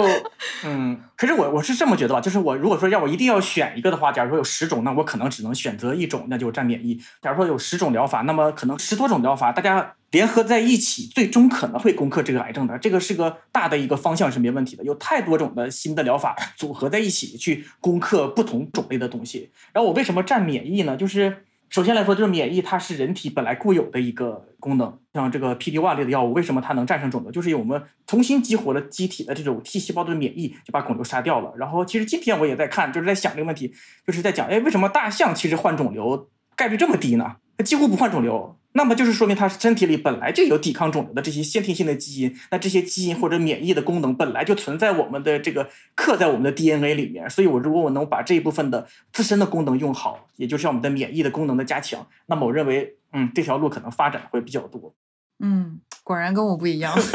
[0.63, 7.00] 嗯，可是我我是这么觉得吧，就是我如果说让我一定要选一个的话，假如说有十种，那我可能只能选择一种，那就占免疫。
[7.22, 12.78] 假如说有十种疗法，那么可能十多种疗法，大家联合在一起，最终可能会攻克这个癌症的。
[12.78, 14.84] 这个是个大的一个方向是没问题的。
[14.84, 19.52] 有太多种的新的疗法组合在一起去攻克不同种类的东西。
[19.74, 20.96] 然后我为什么占免疫呢？
[20.96, 21.46] 就是。
[21.72, 25.00] 首先来说，就是免疫，它是人体本来固有的一个功能。
[25.14, 27.32] 像这个 P D one 类的药物，为什么它能战胜肿瘤？
[27.32, 31.54] 就是我们重新激活了机体的这种 T 细胞的免疫，就把肿瘤杀掉了。
[31.56, 33.74] 然后，其实今天我也在看，就是在想这个问题，
[34.06, 37.38] 就是在讲，哎，为什么大象其实患肿瘤概率这么低呢？
[37.58, 38.58] 它几乎不患肿瘤。
[38.74, 54.96] 那么就是说明他身体里本来就有抵抗肿瘤的这些先天性的基因，那这些基因或者免疫的功能本来就存在我们的这个刻在我们的 DNA 里面，所以我如果我能把这一部分的自身的功能用好，也就是我们的免疫的功能的加强，那么我认为，嗯，这条路可能发展会比较多。
[55.40, 56.94] 嗯，果然跟我不一样。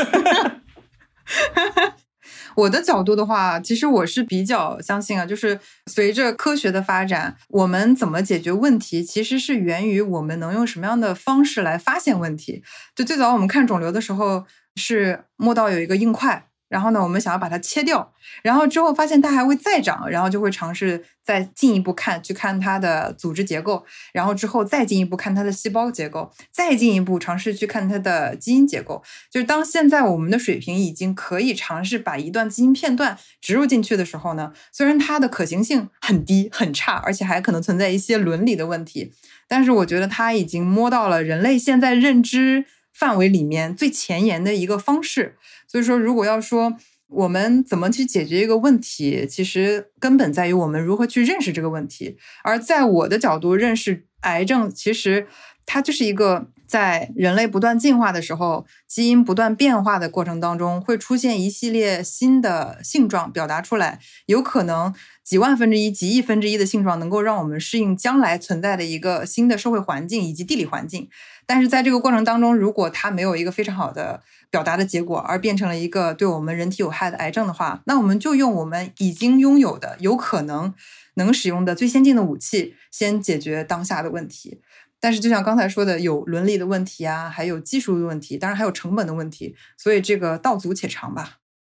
[2.57, 12.63] 我的角度的话，其实我是比较相信啊，就是随着科学的发展，我们怎么解决问题，其实是源于我们能用什么样的方式来发现问题。
[12.95, 14.45] 就最早我们看肿瘤的时候，
[14.77, 29.03] 是摸到有一个硬块，然后呢，我们想要把它切掉，然后之后发现它还会再长，然后就会尝试再进一步看，去看它的组织结构，然后之后再进一步看它的细胞结构，再进一步尝试去看它的基因结构。
[29.31, 39.13] 就是当现在我们的水平已经可以尝试把一段基因片段植入进去的时候呢，虽然它的可行性很低很差，而且还可能存在一些伦理的问题，
[39.47, 42.65] 但是我觉得它已经摸到了人类现在认知
[42.99, 45.37] 范围里面最前沿的一个方式。
[45.69, 46.77] 所以说，如果要说
[47.09, 52.17] 我们怎么去解决一个问题，其实根本在于我们如何去认识这个问题。
[52.43, 55.27] 而在我的角度，认识癌症，其实
[55.67, 71.09] 它就是一个在人类不断进化的时候，基因不断变化的过程当中，会出现一系列新的性状表达出来，有可能几万分之一、几亿分之一的性状能够让我们适应将来存在的一个新的社会环境以及地理环境。
[71.45, 80.75] 但是在这个过程当中，如果它没有一个非常好的表达的结果，而变成了一个对我们人体有害的癌症的话，那我们就用我们已经拥有的、有可能
[81.15, 84.61] 能使用的最先进的武器，先解决当下的问题。
[85.07, 91.37] 但是就像刚才说的，有伦理的问题啊，还有技术的问题，当然还有成本的问题，所以这个道阻且长吧。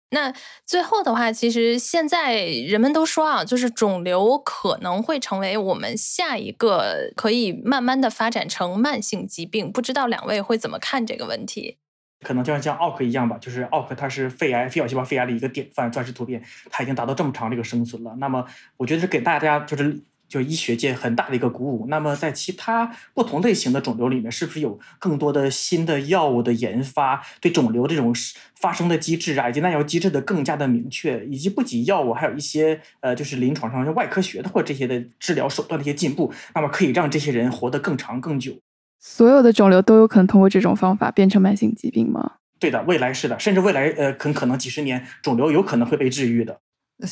[0.10, 0.34] 那
[0.66, 9.72] 最后的话，其实现在人们都说啊，就是肿瘤可能会成为我们下一个可以慢慢的发展成慢性疾病。
[9.72, 11.78] 不知道两位会怎么看这个问题？
[12.26, 18.16] 可能就像像奥克一样吧，就是奥克它是肺癌、非小细胞肺癌的一个典范，钻石突变，它已经达到这么长的一个生存了。
[18.18, 18.44] 那么，
[18.78, 20.02] 我觉得是给大家就是。
[20.30, 21.88] 就医学界很大的一个鼓舞。
[21.88, 28.14] 那么，在其他不同类型的肿瘤里面，是不是有更多的新的药物的研发，对肿瘤这种
[28.56, 38.54] 发生的机制啊，以及耐药机制的更加的明确，以及不仅药物，还有一些呃，就是临床上外科学的或这些的治疗手段的一些进步，那么可以让这些人活得更长更久。
[39.00, 42.34] 所有的肿瘤都有可能通过这种方法变成慢性疾病吗？
[42.60, 46.60] 对的，未来是的，甚至未来呃，很可能几十年肿瘤有可能会被治愈的。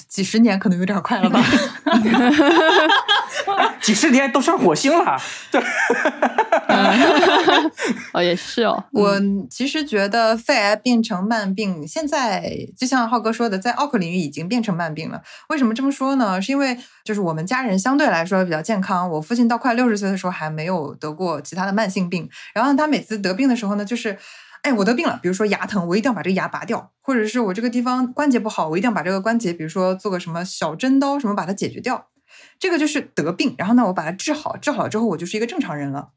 [0.08, 1.42] 几十年可能有点快了吧？
[3.82, 5.18] 几十年都上火星了，
[5.50, 5.62] 对。
[8.14, 8.84] 哦，也是哦。
[8.92, 9.18] 我
[9.50, 15.22] 其实觉得肺癌变成慢病，现在就像浩哥说的，在奥克领域已经变成慢病了。
[15.48, 16.42] 为什么这么说呢？
[16.42, 19.10] 是因为就是我们家人相对来说比较健康。
[19.10, 24.18] 我父亲到快六十岁的时候还没有得过其他的慢性病，然后他每次得病的时候呢，就是。
[24.68, 32.10] 哎，我得病了，比如说牙疼，我一定要把这个牙拔掉，或者是我这个地方关节不好，我一定要把这个关节，比如说做个什么小针刀什么把它解决掉。
[32.60, 36.10] 这个就是得病，然后呢，我把它治好，治好了之后，我就是一个正常人了。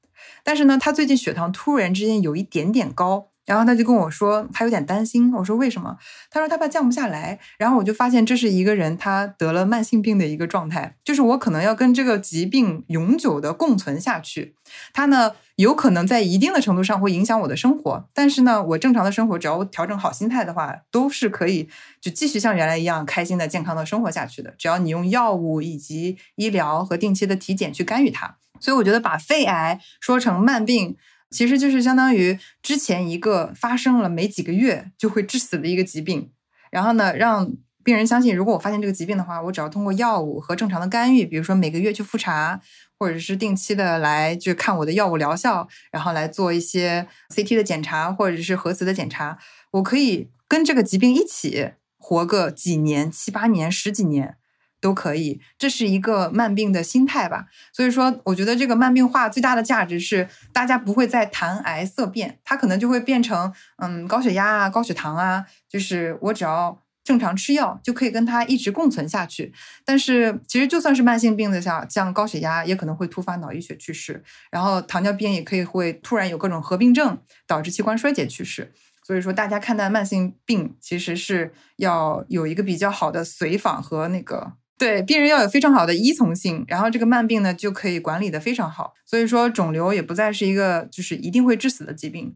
[0.42, 3.29] 但是呢，他最近血糖突然之间有一点点高。
[3.50, 5.34] 然后他就跟我说，他有点担心。
[5.34, 5.96] 我说为什么？
[6.30, 7.36] 他说他怕降不下来。
[7.58, 14.54] 然后我就发现这是一个人他得了慢性病的一个状态，就是我可能要跟这个疾病永久的共存下去。
[14.92, 21.68] 他呢，有可能在一定的程度上会影响我的生活，但是呢，我正常的生活只要调整好心态的话，都是可以
[22.00, 24.54] 就继续像原来一样开心的、健康的生活下去的。
[24.56, 28.36] 只要你用药物以及医疗和定期的体检去干预它。
[28.60, 30.96] 所以我觉得把肺癌说成慢病。
[31.30, 36.30] 其实就是相当于之前一个发生了没几个月就会致死的一个疾病，
[36.70, 42.60] 然后呢，让病人相信，如果我发现这个疾病的话，我只要通过药物和正常的干预，比如说每个月去复查，
[42.98, 49.38] 或者是定期的来去看我的药物疗效，然后来做一些 CT 的检查或者是核磁的检查，
[49.70, 54.36] 我可以跟这个疾病一起活个几年、七八年、十几年。
[54.80, 57.46] 都可以，这是一个慢病的心态吧。
[57.72, 69.52] 所以说，我觉得这个慢病化最大的价值是，大家不会再谈癌色变，它可能就会变成，嗯，高血压啊、高血糖啊，就是我只要正常吃药就可以跟它一直共存下去。
[69.84, 78.72] 但是，其实就算是慢性病的，像像高血压，也可能会突发脑溢血去世，然后糖尿病也可以会突然有各种合并症导致器官衰竭去世。
[79.02, 84.52] 所以说，大家看待慢性病，其实是要有一个比较好的随访和那个。
[84.80, 88.94] 对病人要有非常好的依从性，然后这个慢病呢就可以管理的非常好。
[89.04, 92.34] 所以说，肿瘤也不再是一个就是一定会致死的疾病。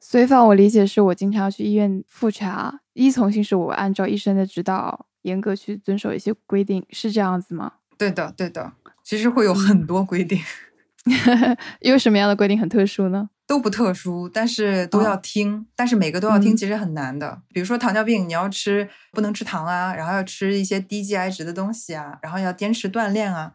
[0.00, 7.74] 随访我理解是我经常要去医院复查，依从性是我按照医生的指导严格去遵守一些规定，是这样子吗？
[7.98, 8.72] 对的，对的。
[9.04, 10.40] 其实会有很多规定，
[11.80, 13.28] 因为什么样的规定很特殊呢？
[13.52, 17.42] 都不特殊，但是都要听，但是每个都要听，其实很难的。
[17.52, 23.52] 比如说糖尿病，你要吃不能吃糖啊，然后要吃一些低 GI 值的东西啊，然后要坚持锻炼啊。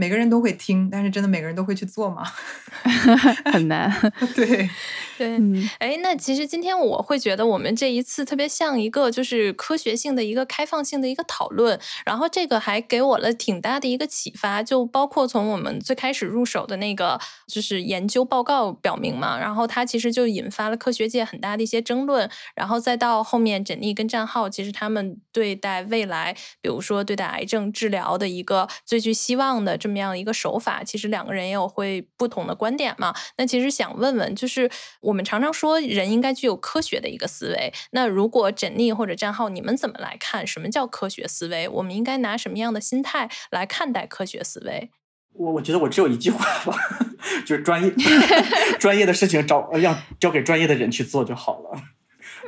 [0.00, 2.24] 每个人都会听，但是真的每个人都会去做吗？
[3.52, 3.92] 很难。
[4.34, 4.46] 对，
[5.18, 33.14] 对，嗯，哎，那其实今天我会觉得我们这一次特别像一个就是科学性的一个开放性的一个讨论，然后这个还给我了挺大的一个启发，就包括从我们最开始入手的那个就是研究报告表明嘛，然后它其实就引发了科学界很大的一些争论，然后再到后面缜密跟战浩，其实他们对待未来，比如说对待癌症治疗的一个最具希望的这么样一个手法，其实两个人也有会不同的观点嘛。
[33.36, 34.70] 那其实想问问，就是
[35.00, 41.68] 我们常常说人应该具有科学的一个思维，那如果缜密或者战号，你们怎么来看什么叫科学思维？
[41.68, 44.90] 我们应该拿什么样的心态来看待科学思维？
[45.32, 46.76] 我我觉得我只有一句话吧，
[47.46, 47.92] 就是专业
[48.80, 51.82] 专业的事情找让交给专业的人去做就好了。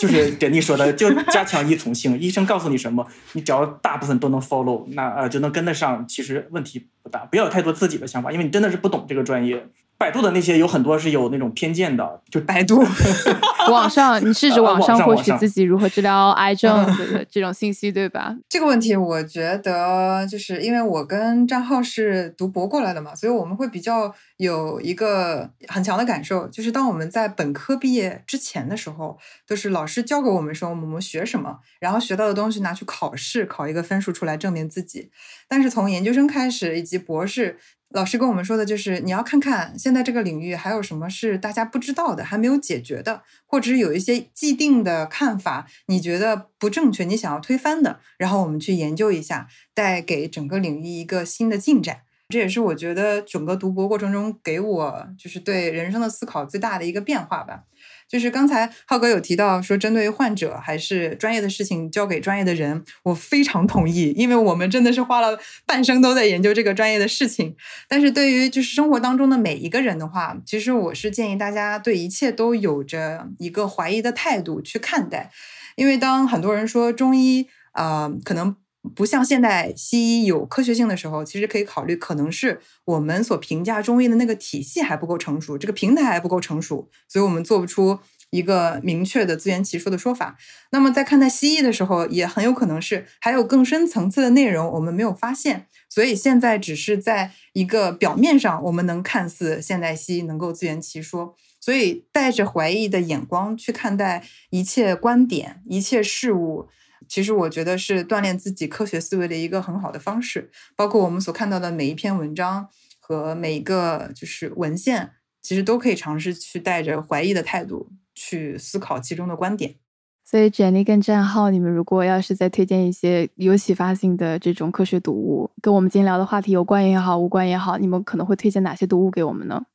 [0.03, 2.19] 就是珍妮说的，就加强依从性。
[2.19, 7.21] 医生告诉你什么，你只要大部分都能 follow，那呃就能跟得上，其实问题不大。
[7.27, 9.65] 不要有太多自己的想法，因为你真的是不懂这个专业。
[10.03, 12.83] 百度的那些有很多是有那种偏见的，就百度。
[13.71, 18.37] 网上，你是指呃网上获取自己如何治疗 癌症的这种信息，对吧？
[18.49, 35.13] 这个问题，我觉得就是因为我跟张浩是读博过来的嘛，所以我们会比较有一个很强的感受，就是当我们在本科毕业之前的时候，都是老师教给我们说我们学什么，然后学到的东西拿去考试，考一个分数出来证明自己。
[35.49, 37.59] 但是从研究生开始以及博士，
[37.95, 52.03] 老师跟我们说的就是，你要看看现在这个领域还有什么是大家不知道的，还没有解决的，或者是有一些既定的看法，你觉得不正确，你想要推翻的，然后我们去研究一下，带给整个领域一个新的进展。
[52.29, 57.65] 这也是我觉得整个读博过程中给我就是对人生的思考最大的一个变化吧。
[58.13, 67.57] 就是刚才浩哥有提到说，针对于患者还是专业的事情交给专业的人，我非常同意，因为我们真的是花了半生都在研究这个专业的事情。
[67.89, 75.31] 但是对于就是生活当中的每一个人的话，其实我是建议大家对一切都有着一个怀疑的态度去看待，
[75.77, 78.55] 因为当很多人说中医啊、呃可能
[78.95, 90.37] 不像现代西医有科学性的时候，其实可以考虑，可能是我们所评价中医的那个体系还不够成熟，这个平台还不够成熟，所以我们做不出一个明确的自圆其说的说法。
[90.73, 101.37] 那么在看待西医的时候，也很有可能是还有更深层次的内容我们没有发现，所以现在只是在一个表面上，我们能看似现代西医能够自圆其说。
[101.61, 106.69] 所以带着怀疑的眼光去看待一切观点、一切事物，
[107.09, 110.51] 其实我觉得是锻炼自己科学思维的一个很好的方式。
[110.77, 112.69] 包括我们所看到的每一篇文章
[113.01, 119.77] 和每一个就是文献，其实都可以尝试去带着怀疑的态度去思考其中的观点。
[120.25, 129.67] 所以 Jenny 跟战浩，你们如果要是再推荐一些有启发性的这种科学读物，跟我们今天聊的话题有关也好，无关也好，你们可能会推荐哪些读物给我们呢？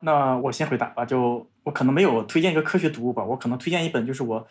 [0.00, 4.46] 那我先回答吧，就我可能没有推荐一个科学读物吧，我可能推荐一本就是我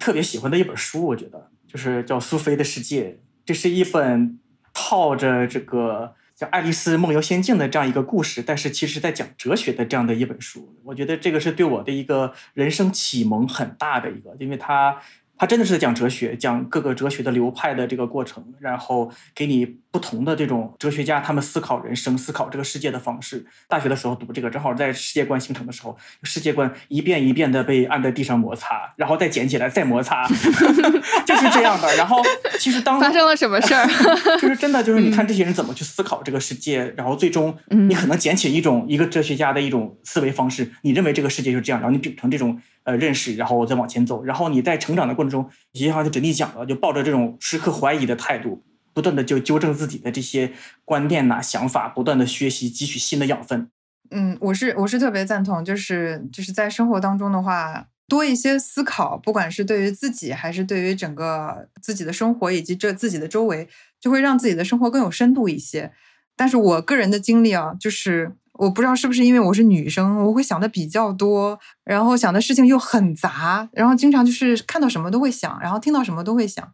[0.00, 3.10] 特别喜欢的一本书，我觉得就是叫《苏菲的世界》，
[3.44, 4.38] 这是一本
[4.72, 15.00] 套着这个叫《爱丽丝梦游仙境》的这样一个故事，但是其实在讲哲学的这样的一本书，我觉得这个是对我的一个人生启蒙很大的一个，因为它。
[15.38, 23.44] 它真的是在讲哲学，讲各个哲学的流派的这个过程，然后给你不同的这种哲学家他们思考人生、思考这个世界的方式。
[23.68, 30.26] 大学的时候读这个，正好在世界观形成的时候，世界观一遍一遍的被按在地上摩擦，然后再捡起来再摩擦，
[31.26, 31.94] 就是这样的。
[31.96, 32.22] 然后
[32.58, 33.86] 其实当发生了什么事儿？
[34.40, 48.64] 就是真的就是你看这些人怎么去思考这个世界，然后最终你可能捡起一种一个哲学家的一种思维方式，你认为这个世界就是这样，然后你秉承这种呃认识，然后我再往前走，然后你在成长的过程中，也好像珍妮讲了，就抱着这种时刻怀疑的态度，
[48.94, 50.52] 不断的就纠正自己的这些
[50.84, 53.68] 观念呐、想法，不断的学习，汲取新的养分。
[54.10, 63.68] 嗯，我是我是特别赞同，就是就是在生活当中的话，多一些思考，不管是对于自己，还是对于整个自己的生活以及这自己的周围，
[64.00, 65.92] 就会让自己的生活更有深度一些。
[66.36, 76.72] 但是我个人的经历啊，就是我不知道是不是因为我是女生，我会想的比较多，然后想的事情又很杂，然后经常就是看到什么都会想，然后听到什么都会想。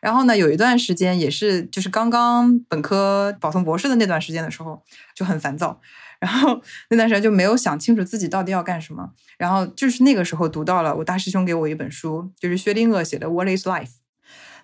[0.00, 4.82] 然后呢，有一段时间也是就是刚刚本科保送博士的那段时间的时候，
[5.14, 5.80] 就很烦躁。
[6.20, 6.60] 然后
[6.90, 9.10] 那段时间就没有想清楚自己到底要干什么。
[9.36, 13.86] 然后就是那个时候读到了我大师兄给我一本书，就是薛定谔写的《What Is Life》。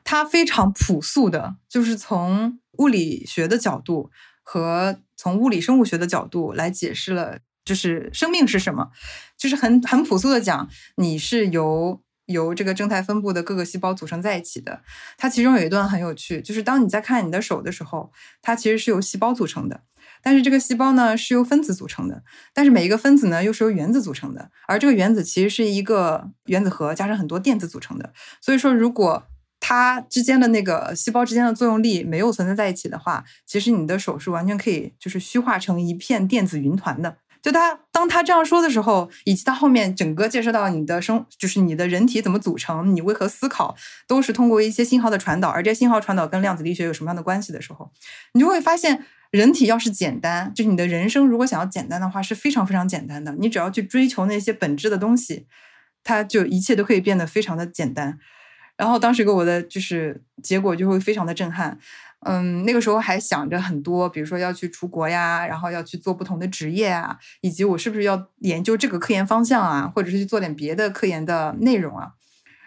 [0.04, 4.10] 他非常朴素的，就是从物理学的角度
[4.50, 8.90] 和从物理生物学的角度来解释了，就是生命是什么，
[9.38, 14.82] 就是很很朴素的讲，你是由由这个正态分布的各个细胞组成在一起的。
[15.16, 18.10] 它其中有一段很有趣，就是当你在看你的手的时候，
[18.42, 19.82] 它其实是由细胞组成的。
[20.20, 28.12] 但是这个细胞呢是由分子组成的，但是每一个分子呢又是由原子组成的，而这个原子其实是一个原子核加上很多电子组成的。
[28.40, 29.28] 所以说，如果
[29.70, 37.18] 它之间的那个细胞之间的作用力没有存在在一起的话，其实你的手是完全可以就是虚化成一片电子云团的。
[37.40, 43.76] 就他当他这样说的时候，以及他后面整个介绍到你的生，就是你的人体怎么组成，你为何思考，
[44.08, 47.92] 都是通过一些信号的传导，而这些信号传导跟量子力学有什么样的关系的时候，
[48.34, 53.32] 你就会发现，人体要是简单，就是你的人生如果想要简单的话，是非常非常简单的。
[53.38, 55.46] 你只要去追求那些本质的东西，
[56.02, 58.18] 它就一切都可以变得非常的简单。
[58.80, 61.78] 然后当时给我的就是结果就会非常的震撼。
[62.20, 72.12] 嗯，那个时候还想着很多，比如说要去出国呀，然后要去做不同的职业啊，以及我是不是要研究这个科研方向啊，或者是去做点别的科研的内容啊，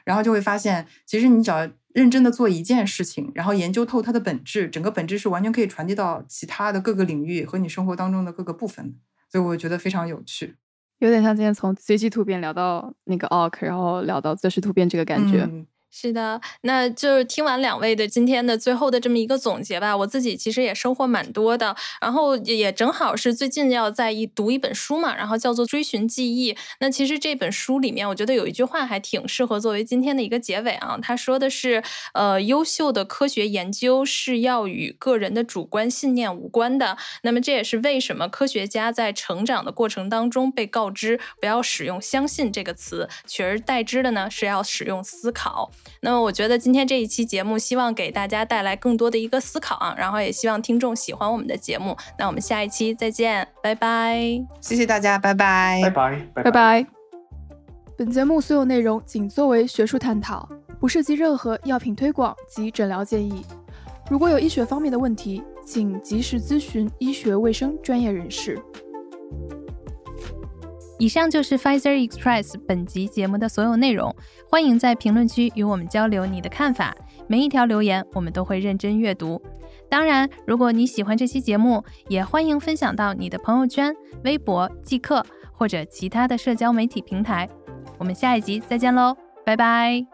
[0.06, 8.96] 然后就会发现，其实你只要认真的做一件事情，然后研究透它的本质，整个本质是完全可以传递到其他的各个领域和你生活当中的各个部分，
[9.32, 10.56] 所以我觉得非常有趣，
[10.98, 15.48] 有点像今天从随机突变聊到那个 ARK，然后聊到自时突变这个感觉。
[15.96, 19.96] 是的，那就是听完两位的今天的最后的这么一个总结吧。
[19.96, 26.52] 我自己其实也收获蛮多的，然后也正好是最近要在一读一本书嘛，然后叫做《追寻记忆》。
[26.80, 30.98] 那其实这本书里面，我觉得有一句话还挺适合作为今天的一个结尾啊。
[31.00, 31.84] 他说的是，
[32.16, 36.98] 呃，优秀的科学研究是要与个人的主观信念无关的。
[37.22, 45.72] 那么这也是为什么科学家在成长的过程当中被告知不要使用“相信”这个词，取而代之的呢是要使用“思考”。
[46.02, 51.96] 那么我觉得今天这一期节目，希望给大家带来更多的一个思考啊，然后也希望听众喜欢我们的节目。
[52.18, 54.20] 那我们下一期再见，拜拜！
[54.60, 56.86] 谢谢大家，拜拜，拜拜，拜拜。
[57.98, 63.46] 本节目所有内容仅作为学术探讨，不涉及任何药品推广及诊疗建议。
[64.10, 68.60] 如果有医学方面的问题，请及时咨询医学卫生专业人士。
[71.04, 74.16] 以上就是 Pfizer Express 本集节目的所有内容，
[74.50, 76.96] 欢迎在评论区与我们交流你的看法，
[77.28, 79.42] 每一条留言我们都会认真阅读。
[79.90, 83.94] 当然，如果你喜欢这期节目，也欢迎分享到你的朋友圈、
[84.24, 87.50] 微博、即刻或者其他的社交媒体平台。
[87.98, 89.14] 我们下一集再见喽，
[89.46, 90.13] 拜拜。